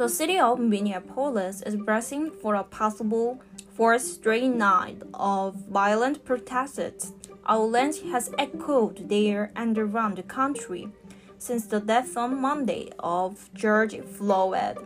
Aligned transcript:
The 0.00 0.08
city 0.08 0.38
of 0.38 0.58
Minneapolis 0.58 1.60
is 1.60 1.76
bracing 1.76 2.30
for 2.30 2.54
a 2.54 2.64
possible 2.64 3.42
fourth 3.76 4.00
straight 4.00 4.48
night 4.48 5.02
of 5.12 5.56
violent 5.68 6.24
protests. 6.24 7.12
Violence 7.46 8.00
has 8.00 8.32
echoed 8.38 9.10
there 9.10 9.52
and 9.54 9.76
around 9.76 10.16
the 10.16 10.22
country 10.22 10.88
since 11.36 11.66
the 11.66 11.80
death 11.80 12.16
on 12.16 12.40
Monday 12.40 12.88
of 12.98 13.52
George 13.52 14.00
Floyd 14.00 14.78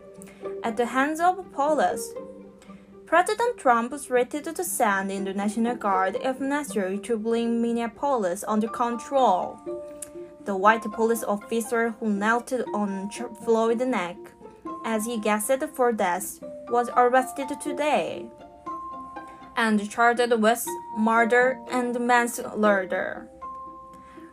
at 0.64 0.76
the 0.76 0.86
hands 0.86 1.20
of 1.20 1.52
police. 1.52 2.12
President 3.06 3.56
Trump 3.56 3.94
threatened 4.00 4.56
to 4.56 4.64
send 4.64 5.12
in 5.12 5.22
the 5.22 5.32
National 5.32 5.76
Guard 5.76 6.16
if 6.24 6.40
necessary 6.40 6.98
to 6.98 7.16
bring 7.16 7.62
Minneapolis 7.62 8.42
under 8.48 8.66
control. 8.66 9.60
The 10.44 10.56
white 10.56 10.82
police 10.82 11.22
officer 11.22 11.90
who 12.00 12.10
knelt 12.10 12.52
on 12.74 13.10
Floyd's 13.44 13.86
neck 13.86 14.16
as 14.84 15.06
he 15.06 15.18
guessed 15.18 15.64
for 15.74 15.92
death 15.92 16.40
was 16.68 16.90
arrested 16.96 17.48
today 17.60 18.26
and 19.56 19.88
charged 19.90 20.32
with 20.32 20.66
murder 20.98 21.58
and 21.70 21.98
manslaughter. 22.00 23.28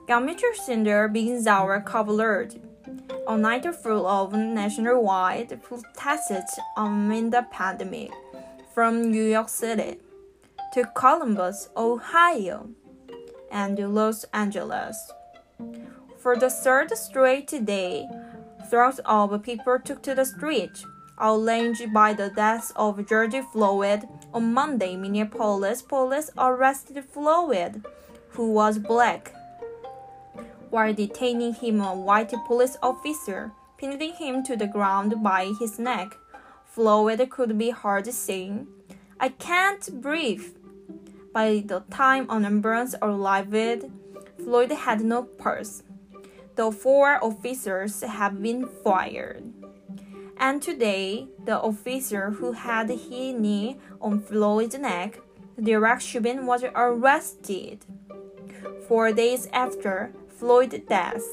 Amateur 0.08 0.54
Cinder 0.54 1.08
begins 1.08 1.48
our 1.48 1.80
coverage. 1.80 2.58
A 3.28 3.38
night 3.38 3.66
full 3.76 4.06
of 4.06 4.34
nationwide 4.34 5.62
protests 5.64 6.60
amid 6.76 7.32
the 7.32 7.46
pandemic, 7.50 8.12
from 8.74 9.10
New 9.10 9.24
York 9.24 9.48
City 9.48 10.00
to 10.74 10.84
Columbus, 10.96 11.70
Ohio, 11.78 12.70
and 13.52 13.78
Los 13.80 14.26
Angeles. 14.34 15.12
For 16.18 16.36
the 16.36 16.50
third 16.50 16.92
straight 16.98 17.54
day, 17.66 18.08
throngs 18.70 19.00
of 19.06 19.44
people 19.44 19.80
took 19.80 20.02
to 20.04 20.16
the 20.16 20.26
street, 20.26 20.84
outraged 21.20 21.94
by 21.94 22.14
the 22.14 22.30
death 22.30 22.72
of 22.76 23.08
George 23.08 23.36
Floyd. 23.52 24.08
On 24.34 24.54
Monday, 24.54 24.96
Minneapolis 24.96 25.82
police 25.82 26.30
arrested 26.38 27.04
Floyd, 27.06 27.84
who 28.30 28.52
was 28.52 28.80
black 28.80 29.34
while 30.72 30.94
detaining 30.94 31.54
him, 31.54 31.82
a 31.82 31.94
white 31.94 32.34
police 32.48 32.78
officer 32.82 33.52
pinning 33.78 34.14
him 34.14 34.42
to 34.44 34.56
the 34.56 34.68
ground 34.68 35.22
by 35.22 35.52
his 35.60 35.78
neck. 35.78 36.18
Floyd 36.66 37.30
could 37.30 37.58
be 37.58 37.70
heard 37.70 38.08
saying, 38.08 38.68
I 39.20 39.30
can't 39.30 40.02
breathe. 40.02 40.56
By 41.34 41.64
the 41.66 41.82
time 41.92 42.26
an 42.30 42.46
ambulance 42.46 42.96
arrived, 43.02 43.86
Floyd 44.44 44.72
had 44.72 45.02
no 45.02 45.24
pulse. 45.24 45.84
The 46.62 46.72
four 46.72 47.18
officers 47.24 48.02
have 48.02 48.40
been 48.40 48.68
fired. 48.68 49.52
And 50.38 50.62
today, 50.62 51.28
the 51.44 51.60
officer 51.60 52.30
who 52.30 52.52
had 52.52 52.88
his 52.88 53.34
knee 53.34 53.78
on 54.00 54.22
Floyd's 54.22 54.78
neck, 54.78 55.22
Derek 55.60 56.02
Chauvin, 56.02 56.46
was 56.46 56.64
arrested. 56.76 57.84
Four 58.88 59.12
days 59.12 59.50
after, 59.52 60.14
Floyd's 60.28 60.78
death. 60.88 61.26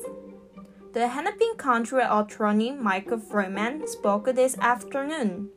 The 0.94 1.08
Hennepin 1.08 1.58
County 1.58 1.98
Attorney 2.00 2.72
Michael 2.72 3.18
Freeman 3.18 3.86
spoke 3.86 4.34
this 4.34 4.56
afternoon. 4.56 5.50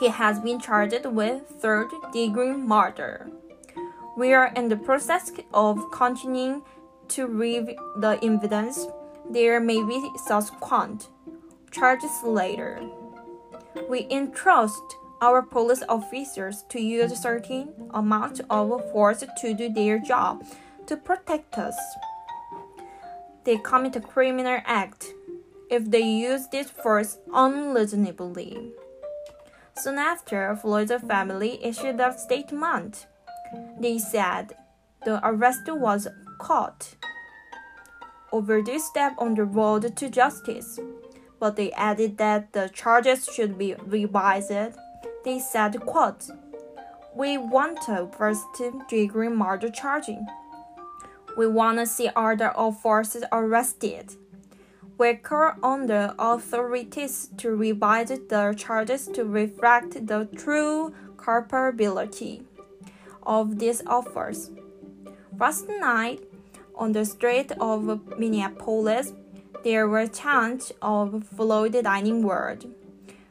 He 0.00 0.08
has 0.08 0.40
been 0.40 0.58
charged 0.58 1.06
with 1.06 1.46
third 1.62 1.86
degree 2.12 2.56
murder. 2.56 3.30
We 4.16 4.32
are 4.34 4.50
in 4.56 4.68
the 4.68 4.76
process 4.76 5.30
of 5.54 5.92
continuing 5.92 6.62
to 7.10 7.26
review 7.26 7.76
the 7.96 8.18
evidence. 8.22 8.86
There 9.30 9.60
may 9.60 9.82
be 9.82 10.10
subsequent 10.26 11.08
charges 11.70 12.22
later. 12.24 12.80
We 13.88 14.06
entrust 14.10 14.82
our 15.22 15.42
police 15.42 15.82
officers 15.88 16.64
to 16.70 16.80
use 16.80 17.20
certain 17.20 17.72
amount 17.90 18.40
of 18.48 18.90
force 18.92 19.22
to 19.40 19.54
do 19.54 19.72
their 19.72 19.98
job 19.98 20.44
to 20.86 20.96
protect 20.96 21.58
us 21.58 21.76
they 23.44 23.56
commit 23.56 23.96
a 23.96 24.00
criminal 24.00 24.60
act 24.64 25.14
if 25.70 25.90
they 25.90 26.02
use 26.02 26.46
this 26.48 26.70
force 26.70 27.18
unreasonably. 27.32 28.72
Soon 29.76 29.98
after, 29.98 30.54
Floyd's 30.56 30.92
family 31.08 31.58
issued 31.64 32.00
a 32.00 32.16
statement. 32.18 33.06
They 33.78 33.98
said 33.98 34.52
the 35.04 35.20
arrest 35.26 35.62
was 35.68 36.06
caught 36.40 36.96
over 38.32 38.60
this 38.62 38.84
step 38.86 39.14
on 39.18 39.34
the 39.34 39.44
road 39.44 39.96
to 39.96 40.08
justice, 40.08 40.80
but 41.38 41.54
they 41.54 41.70
added 41.72 42.18
that 42.18 42.52
the 42.52 42.68
charges 42.72 43.28
should 43.32 43.56
be 43.56 43.74
revised. 43.86 44.76
They 45.24 45.38
said, 45.38 45.78
quote, 45.80 46.24
We 47.14 47.38
want 47.38 47.88
a 47.88 48.08
first 48.16 48.46
degree 48.88 49.28
murder 49.28 49.70
charging 49.70 50.26
we 51.36 51.46
want 51.46 51.78
to 51.78 51.86
see 51.86 52.10
other 52.14 52.52
offenders 52.56 53.24
arrested. 53.32 54.16
We 54.98 55.14
call 55.14 55.52
on 55.62 55.86
the 55.86 56.14
authorities 56.18 57.30
to 57.38 57.56
revise 57.56 58.08
the 58.08 58.54
charges 58.58 59.06
to 59.14 59.24
reflect 59.24 60.06
the 60.06 60.28
true 60.36 60.92
culpability 61.16 62.42
of 63.22 63.58
these 63.58 63.82
offers. 63.86 64.50
Last 65.38 65.66
night, 65.68 66.20
on 66.80 66.92
the 66.92 67.04
street 67.04 67.52
of 67.60 68.18
Minneapolis, 68.18 69.12
there 69.62 69.86
were 69.86 70.06
chants 70.06 70.72
of 70.80 71.22
Floyd 71.36 71.76
dining 71.84 72.22
world. 72.22 72.64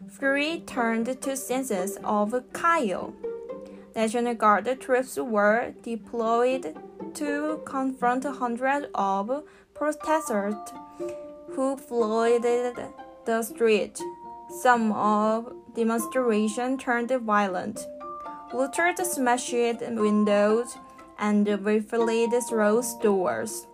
Fury 0.08 0.62
turned 0.68 1.20
to 1.24 1.36
senses 1.36 1.98
of 2.04 2.34
Kyle. 2.54 3.14
National 3.96 4.36
Guard 4.36 4.80
troops 4.80 5.18
were 5.18 5.74
deployed 5.82 6.78
to 7.16 7.62
confront 7.66 8.24
hundreds 8.24 8.86
of 8.94 9.44
protesters 9.74 10.54
who 11.54 11.76
flooded 11.76 12.78
the 13.26 13.42
street. 13.42 14.00
Some 14.62 14.92
of 14.92 15.52
demonstration 15.76 16.78
turned 16.78 17.10
violent. 17.10 17.80
Looters 18.54 19.12
smashed 19.12 19.54
windows 19.54 20.78
and 21.20 21.48
rifled 21.64 22.34
through 22.48 22.82
stores. 22.82 23.68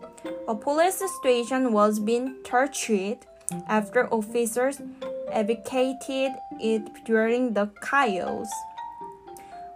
A 0.47 0.55
police 0.55 1.01
station 1.19 1.71
was 1.71 1.99
being 1.99 2.35
tortured 2.43 3.19
after 3.67 4.11
officers 4.11 4.81
evacuated 5.29 6.31
it 6.59 7.05
during 7.05 7.53
the 7.53 7.69
chaos. 7.81 8.49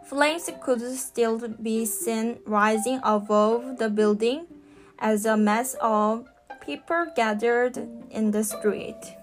Flames 0.06 0.50
could 0.62 0.82
still 0.98 1.38
be 1.62 1.86
seen 1.86 2.40
rising 2.46 3.00
above 3.04 3.78
the 3.78 3.90
building 3.90 4.48
as 4.98 5.26
a 5.26 5.38
mass 5.38 5.76
of 5.80 6.28
people 6.66 7.06
gathered 7.16 7.78
in 8.10 8.32
the 8.32 8.44
street. 8.44 9.19